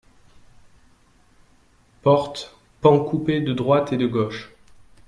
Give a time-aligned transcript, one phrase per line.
[2.01, 2.51] Portes,
[2.81, 4.51] pan coupé de droite et de gauche.